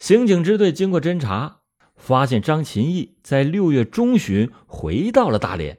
[0.00, 1.60] 刑警支队经过侦查，
[1.94, 5.78] 发现张琴义在六月中旬回到了大连。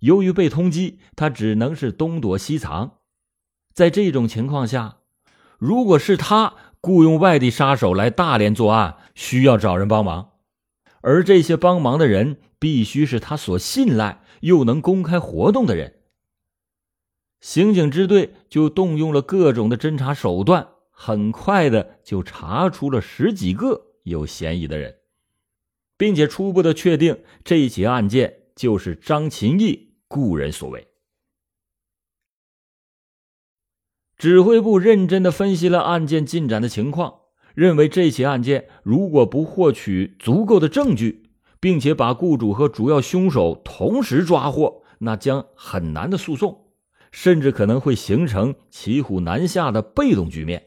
[0.00, 2.98] 由于被通缉，他只能是东躲西藏。
[3.72, 4.98] 在这种情况下，
[5.58, 10.32] 如果是他雇佣外地杀手来大连作案，需要找人帮忙，
[11.00, 16.00] 而这些帮忙的人必须是他所信赖又能公开活动的人。
[17.40, 20.68] 刑警支队就动用了各种的侦查手段，
[21.02, 24.96] 很快的就查出了十几个有嫌疑的人，
[25.96, 30.88] 并且初步的确定这起案件就是张琴义雇人所为。
[34.18, 37.20] 指挥部认真的分析了案件进展的情况，
[37.54, 46.66] 认为这起案件如果不获取足够的证据，并且把雇主和主要凶手同时抓获，那将很难的诉讼。
[47.10, 50.66] 甚至可能会形成骑虎难下的被动局面。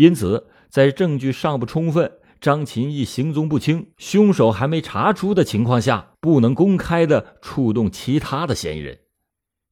[0.00, 2.10] 因此，在证据尚不充分、
[2.40, 9.00] 张琴义行踪不清、凶手还没查出的情况下，不能公开的触动其他的嫌疑人，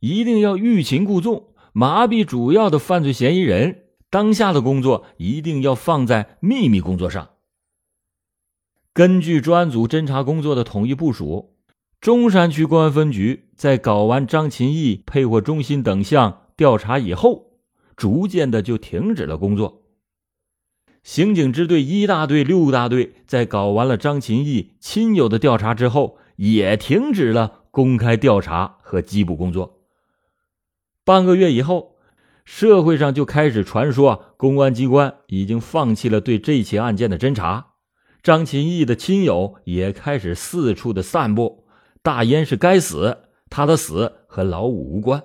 [0.01, 3.85] 一定要欲擒故纵，麻痹主要的犯罪嫌疑人。
[4.11, 7.31] 当下的工作一定要放在秘密工作上。
[8.93, 11.55] 根据专案组侦查工作的统一部署。
[12.03, 17.59] 中山区公安分局在搞完张琴义配货中心等项调查以后，
[17.97, 19.78] 逐渐的就停止了工作。
[21.09, 29.81] 刑警支队一大队、六大队在搞完了张琴义亲友的调查之后，也停止了公开调查和缉捕工作。
[31.07, 31.97] 半个月以后，
[32.45, 37.69] 社会上就开始传说公安机关已经放弃了对这起案件的侦查，
[38.23, 41.67] 张琴义的亲友也开始四处的散布。
[42.03, 45.25] 大烟是该死，他的死和老五无关。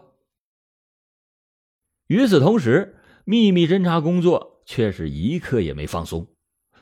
[2.07, 6.27] 与此同时，秘密侦查工作却是一刻也没放松。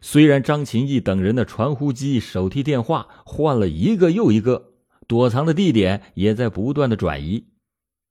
[0.02, 4.72] 虽然张琴义等人的传呼机、手提电话换了一个又一个，
[5.08, 7.46] 躲藏的地点也在不断的转移，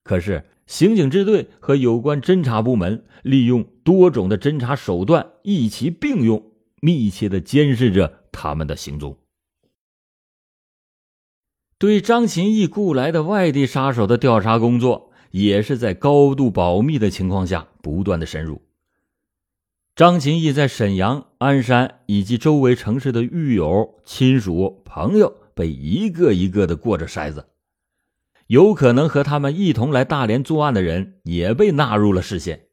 [0.05, 9.19] 可是刑警支队和有关侦查部门利用多种的侦查手段一起并用，密切的监视着他们的行踪。
[11.77, 18.63] 对张琴义雇来的外地杀手的调查工作，也是在高度保密的情况下不断的深入。
[19.97, 27.49] 张琴义在沈阳、鞍山以及周围城市的狱友、亲属、朋友被一个一个的过着筛子，
[28.47, 32.67] 有可能和他们一同来大连作案的人也被纳入了视线。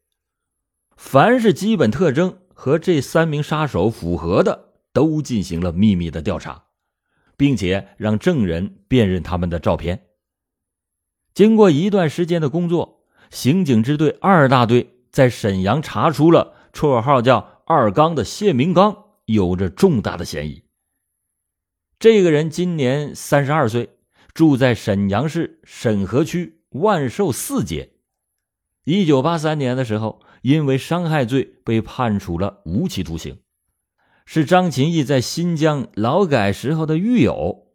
[0.96, 6.64] 凡是基本特征和这三名杀手符合的，都进行了秘密的调查。
[7.38, 10.06] 并且让证人辨认他们的照片。
[11.32, 20.64] 经过一段时间的工作，刑警支队二大队在沈阳查出了绰号叫“二刚”的谢明刚有着重大的嫌疑。
[21.98, 23.90] 这个人今年三十二岁，
[24.32, 27.90] 住在沈阳市沈河区万寿四街。
[28.84, 33.38] 一九八三年的时候，因为伤害罪被判处了无期徒刑。
[34.24, 37.66] 是张琴义在新疆劳改时候的狱友，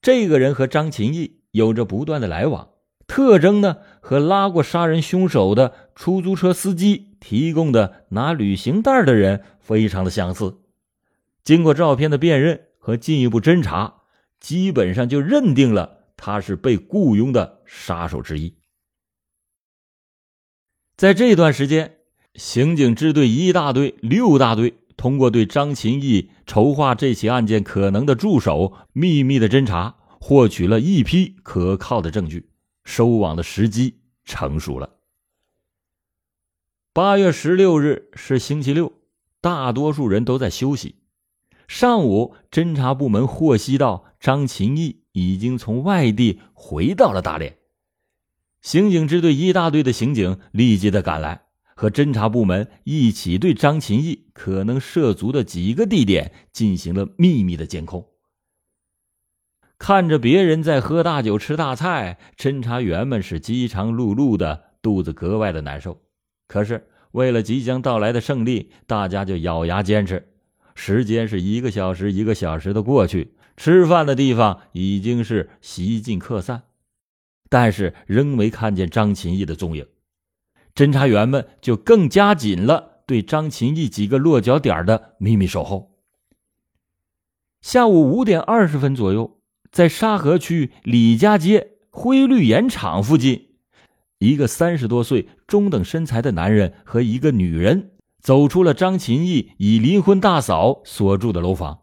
[0.00, 2.68] 这个人和张琴义有着不断的来往，
[3.10, 10.60] 特征呢和拉过杀人凶手的出租车司机提供的拿旅行袋的人非常的相似。
[11.42, 14.02] 经过照片的辨认和进一步侦查，
[14.38, 18.54] 基本上就认定了他是被雇佣的杀手之一。
[20.96, 21.96] 在这段时间，
[22.36, 24.74] 刑警支队一大队、六大队。
[24.96, 32.49] 通过对张琴义筹划这起案件可能的助手秘密的侦查，获取了一批可靠的证据，
[32.84, 34.96] 收网的时机成熟了。
[36.92, 38.92] 八月十六日是星期六，
[39.40, 40.96] 大多数人都在休息。
[41.68, 47.58] 上午，侦查部门获悉到张琴义已经从外地回到了大连，
[48.60, 51.46] 刑警支队一大队的刑警立即的赶来。
[51.76, 58.09] 和侦查部门一起对张琴义可能涉足的几个地点进行了秘密的监控。
[59.80, 66.02] 看着别人在喝大酒、吃大菜，侦查员们是饥肠辘辘的，肚子格外的难受。
[66.46, 70.28] 可是为了即将到来的胜利，大家就咬牙坚持。
[70.74, 76.64] 时间是一个小时一个小时的过去，吃饭的地方已经是席尽客散，
[77.48, 79.86] 但是仍没看见张琴义的踪影。
[80.74, 85.90] 侦查员们就更加紧了对张琴义几个落脚点的秘密守候。
[87.62, 89.39] 下午五点二十分左右，
[89.70, 93.50] 在沙河区李家街灰绿盐厂附近，
[94.18, 101.82] 一个三十多岁、中等身材的男人和一个女人走出了张琴义以离婚大嫂所住的楼房。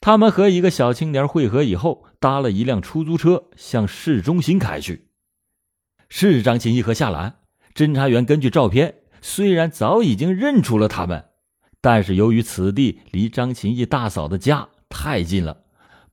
[0.00, 5.08] 他们和一个小青年会合以后，搭了一辆出租车向市中心开去。
[6.08, 7.36] 是张琴义和夏兰。
[7.74, 11.24] 侦查员根据照片，虽然早已经认出了他们，
[11.80, 15.63] 但是由于此地离张琴义大嫂的家太近了，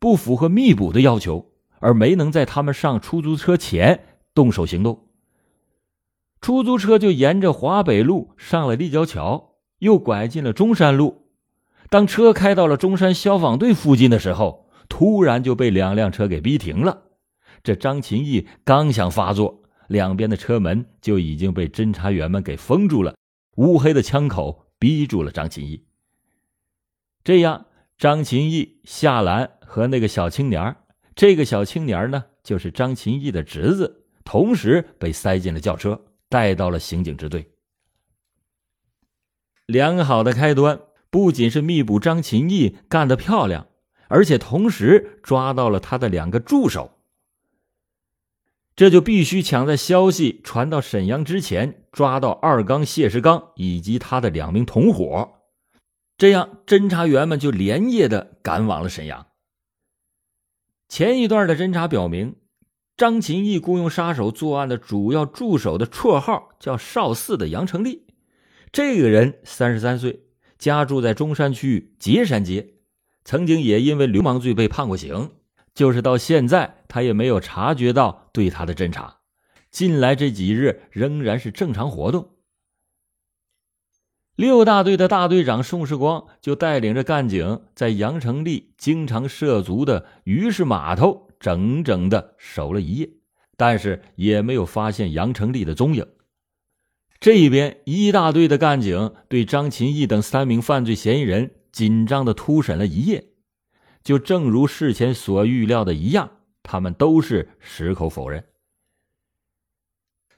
[0.01, 4.03] 不符合密捕的要求，而没能在他们上出租车前
[4.33, 5.07] 动手行动。
[6.41, 11.27] 出租车就沿着华北路上了立交桥，又拐进了中山路。
[11.91, 17.03] 当车开到了中山消防队附近的时候，突然就被两辆车给逼停了。
[17.61, 23.13] 这张琴义刚想发作，两边的车门就已经被侦查员们给封住了，
[23.57, 25.85] 乌黑的枪口逼住了张琴义。
[27.23, 27.67] 这样，
[28.01, 30.75] 张琴义、夏兰和那个小青年
[31.13, 36.01] 这个小青年呢，就是张琴义的侄子，同时被塞进了轿车。
[36.27, 37.51] 带到了刑警支队。
[39.67, 40.79] 良好的开端
[41.11, 43.67] 不仅是密捕张琴义干得漂亮，
[44.07, 46.97] 而且同时抓到了他的两个助手。
[48.75, 55.40] 这就必须抢在消息传到沈阳之前抓到二刚谢世刚以及他的两名同伙，
[56.21, 59.25] 这样侦查员们就连夜的赶往了沈阳。
[60.87, 62.35] 前一段的侦查表明。
[62.95, 68.05] 张琴义雇佣杀手作案的主要助手的绰号叫少四的杨成立，
[68.71, 70.27] 这个人三十三岁，
[70.59, 72.75] 家住在中山区碣山街，
[73.25, 75.31] 曾经也因为流氓罪被判过刑，
[75.73, 79.21] 就是到现在他也没有察觉到对他的侦查，
[79.71, 82.29] 近来这几日仍然是正常活动。
[84.41, 91.27] 六大队的大队长宋世光就带领着干警在杨成立经常涉足的鱼市码头。
[91.39, 93.09] 整整的守了一夜，
[93.55, 96.07] 但是也没有发现杨成立的踪影。
[97.19, 103.25] 这一边一大队的干警对张琴义等三名犯罪嫌疑人紧张的突审了一夜，
[104.03, 106.31] 就正如事前所预料的一样，
[106.63, 108.43] 他们都是矢口否认。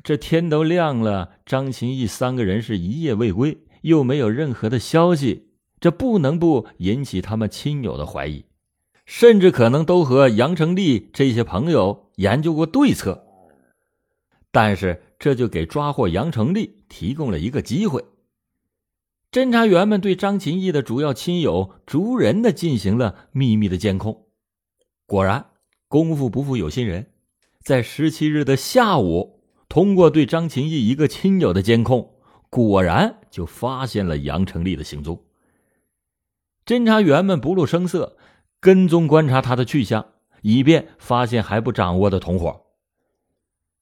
[0.04, 8.44] 这天都亮了，张琴义三个人是一夜未归，又没有任何的消息，这不能不引起他们亲友的怀疑。
[9.06, 13.26] 甚至可能都和杨成立这些朋友研究过对策，
[14.50, 18.06] 但是这就给抓获杨成立提供了一个机会。
[19.30, 24.28] 侦查员们对张琴义的主要亲友逐人的进行了秘密的监控，
[25.06, 25.48] 果然
[25.90, 27.08] 功夫不负有心人，
[27.62, 32.13] 在十七日的下午，通过对张琴义一个亲友的监控，
[32.54, 35.24] 果然就发现了杨成立的行踪。
[36.64, 38.18] 侦查员们不露声色。
[38.64, 40.06] 跟踪观察他的去向，
[40.42, 42.62] 以便发现还不掌握的同伙。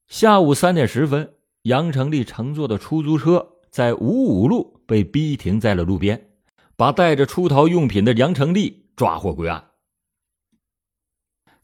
[0.08, 6.32] 下午三点十分，杨成立乘坐的出租车在五五路被逼停在了路边，
[6.76, 9.66] 把带着出逃用品的杨成立抓获归案。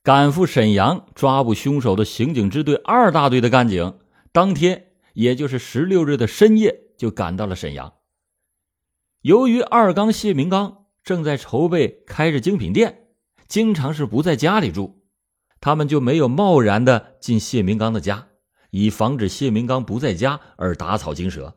[0.04, 3.98] 赶赴沈阳抓捕凶手的刑警支队二大队的干警，
[4.32, 7.94] 当天也就是十六日的深夜就赶到了沈阳。
[9.22, 13.04] 由于二刚谢明刚正在筹备开着精品店。
[13.48, 15.06] 经常是不在家里住，
[15.62, 18.28] 他们就没有贸然的进谢明刚的家，
[18.72, 21.56] 以防止谢明刚不在家而打草惊蛇。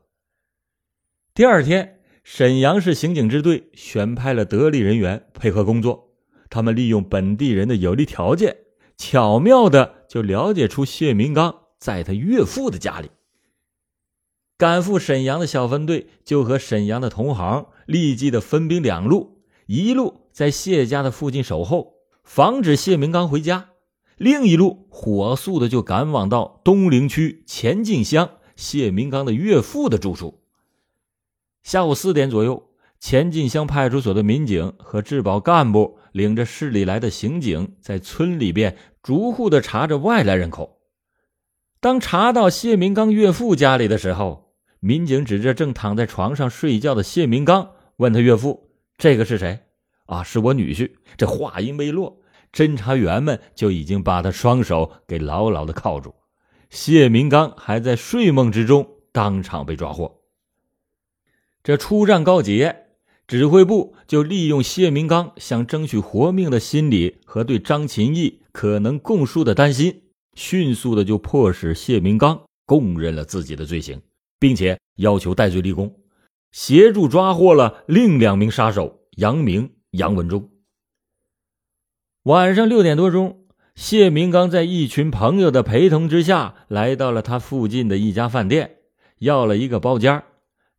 [1.34, 6.14] 第二天，沈阳市刑警支队选派了得力人员配合工作，
[6.48, 8.56] 他们利用本地人的有利条件，
[8.96, 13.10] 巧妙的就了解出谢明刚在他岳父的家里。
[14.60, 20.28] 赶赴沈阳的小分队就和沈阳的同行立即的分兵两路，一路。
[20.32, 23.70] 在谢家的附近守候，防止谢明刚回家。
[24.18, 30.42] 另一路火速的就赶往到东陵区前进乡谢明刚的岳父的住处。
[31.62, 40.80] 下午四点左右，前进乡派出所的民警和治保干部领着市里来的刑警，在村里边逐户的查着外来人口。
[41.80, 44.49] 当查到谢明刚岳父家里的时候，
[44.80, 49.60] 民警指着正躺在床上睡觉的谢明刚，问他岳父：“这个是谁？”
[50.06, 50.90] 啊，是我女婿。
[51.16, 52.20] 这话音未落，
[52.52, 56.14] 侦查员们就已经把他双手给牢牢的铐住。
[56.70, 60.22] 谢明刚还在睡梦之中，当场被抓获。
[61.62, 62.86] 这出战告捷，
[63.26, 74.00] 指挥部就利用谢明刚想争取活命的心理和对张琴义可能供述的担心，迅速的就迫使谢明刚供认了自己的罪行，
[74.40, 76.00] 并且要求戴罪立功，
[76.50, 79.76] 协助抓获了另两名杀手杨明。
[79.92, 80.48] 杨文忠。
[82.22, 88.76] 晚上六点多钟，谢明刚在一群朋友的陪同之下，来到了他附近的一家饭店，
[89.18, 90.22] 要了一个包间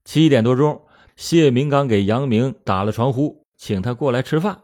[0.06, 0.84] 七点多钟，
[1.18, 4.62] 谢明刚给杨明打了传呼，请他过来吃饭。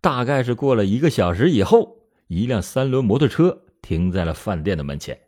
[0.00, 1.96] 大概是过了一个小时以后，
[2.28, 5.18] 一辆三轮摩托车停在了饭店的门前。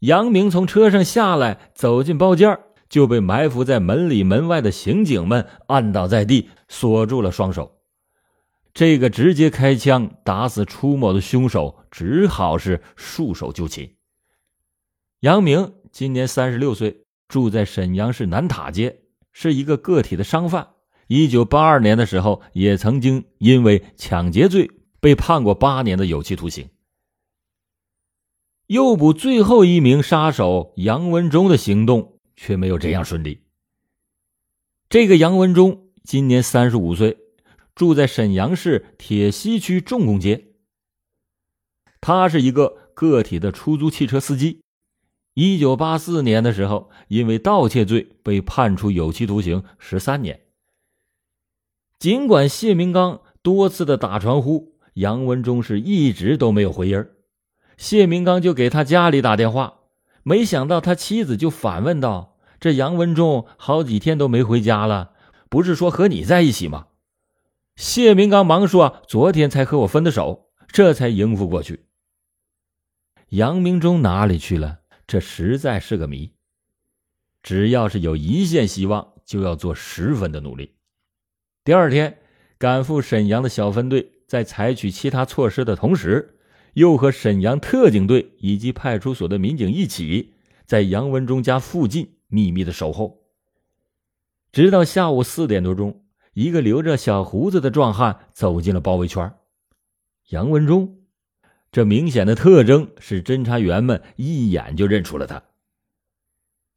[0.00, 7.78] 杨明从车上下来，走进包间，就被埋伏在门里门外的刑警们按倒在地，锁住了双手。
[8.72, 13.94] 这个直接开枪打死出某的凶手，只好是束手就擒。
[15.20, 19.00] 杨明今年三十六岁，住在沈阳市南塔街，
[19.32, 20.68] 是一个个体的商贩。
[21.08, 26.66] 一九八二年的时候，也曾经因为抢劫罪被判过八年的有期徒刑。
[28.70, 33.40] 诱捕最后一名杀手杨文忠的行动却没有这样顺利。
[34.88, 37.18] 这个杨文忠今年三十五岁，
[37.74, 40.52] 住在沈阳市铁西区重工街。
[42.00, 44.60] 他是一个个体的出租汽车司机。
[45.34, 50.42] 一九八四年的时候，因为盗窃罪被判处有期徒刑十三年。
[51.98, 57.04] 尽管谢明刚多次的打传呼，杨文忠是一直都没有回音
[57.80, 59.78] 谢明刚就给他家里打电话，
[60.22, 65.12] 没想到他妻子就反问道：“这杨文忠好几天都没回家了，
[65.48, 66.88] 不是说和你在一起吗？”
[67.76, 71.86] 谢明刚忙说：“昨天才和我分的手，这才应付过去。”
[73.30, 74.80] 杨明忠哪里去了？
[75.06, 76.34] 这实在是个谜。
[77.42, 80.74] 只要是有一线希望，就要做十分的努力。
[81.64, 82.18] 第二天，
[82.58, 86.36] 赶赴沈阳的小分队在采取其他措施的同时。
[86.74, 90.34] 又和沈阳特警队以及派出所的民警一起，
[90.66, 93.18] 在杨文忠家附近秘密的守候。
[94.52, 99.32] 直到下午四点多钟，一个留着小胡子的壮汉走进了包围圈。
[100.30, 100.98] 杨文忠，
[101.72, 105.42] 这明显的特征使侦查员们一眼就认出了他。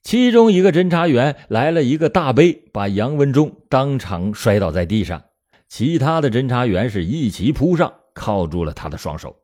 [0.04, 5.24] 其中一个侦查员来了一个大背，把杨文忠当场摔倒在地上。
[5.70, 9.36] 其他的侦查员是一齐扑上，铐住了他的双手。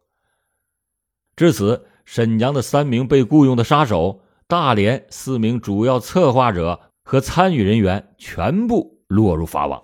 [1.40, 9.82] 至此，沈阳的三名被雇佣的杀手、大连四名主要策划者和参与人员全部落入法网。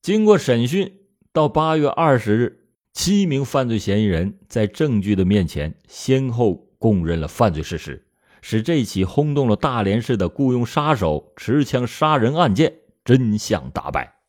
[0.00, 1.00] 经过审讯，
[1.32, 8.06] 到八月二十日，七名犯罪嫌疑人在证据的面前先后供认了犯罪事实，
[8.42, 12.72] 使这起轰动了大连市的雇佣杀手持枪杀人案件
[13.04, 14.20] 真相大白。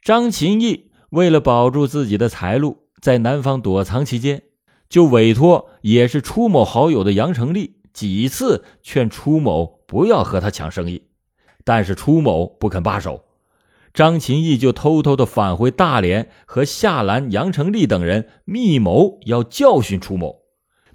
[0.00, 2.85] 张琴义为了保住自己的财路。
[3.06, 4.42] 在南方躲藏期间，
[4.88, 11.04] 就委托也是初某好友的杨成立几次劝初某不要和他抢生意，
[11.62, 13.22] 但是初某不肯罢手。
[13.94, 20.40] 张琴义就偷偷的返回大连，和夏兰、杨成立等人密谋要教训初某，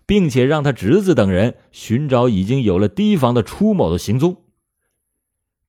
[0.05, 4.35] 并且让他侄子等人寻找已经有了提防的初某的行踪。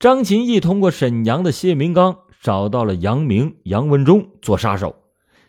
[0.00, 5.01] 张琴义通过沈阳的谢明刚找到了杨明、杨文忠做杀手。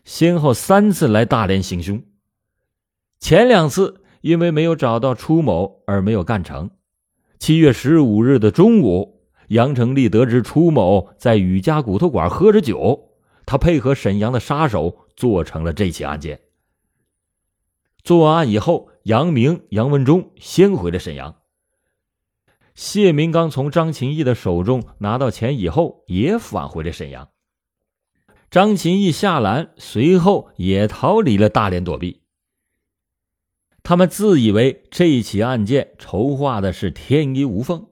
[0.03, 2.03] 先后三次来大连行凶，
[3.19, 6.71] 前两次因为没有找到初某而没有干成。
[7.39, 13.11] 七月十五日的中午，杨成立得知初某在雨家骨头馆喝着酒，
[13.45, 16.39] 他配合沈阳的杀手做成了这起案件。
[18.03, 21.35] 做完案以后，杨明、杨文忠先回了沈阳。
[22.75, 27.29] 谢明刚从张琴义的手中拿到钱以后，也返回了沈阳。
[28.53, 32.21] 张琴义、夏兰随后也逃离了大连躲避。
[33.81, 37.87] 他们自以为这起案件筹划的是天衣无缝，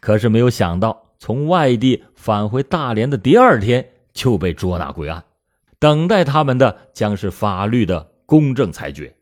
[0.00, 5.24] 可是没有想到，从外地返回大连的第二天就被捉拿归案，
[5.78, 9.14] 等待他们的将是法律的公正裁决。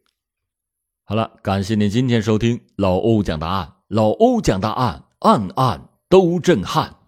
[1.05, 7.00] 好了，感谢您今天收听老欧讲答案，老欧讲答案，案案都震撼。